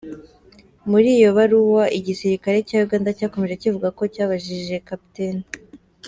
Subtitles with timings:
[0.89, 5.15] Muri iyo baruwa, igisirikare cya Uganda cyakomeje kivuga ko cyabajije Capt.